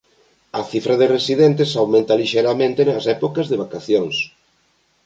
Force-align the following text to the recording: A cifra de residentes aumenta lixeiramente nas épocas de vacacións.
A 0.59 0.61
cifra 0.71 0.95
de 0.99 1.07
residentes 1.17 1.71
aumenta 1.81 2.19
lixeiramente 2.21 2.81
nas 2.89 3.05
épocas 3.15 3.45
de 3.51 3.59
vacacións. 3.63 4.15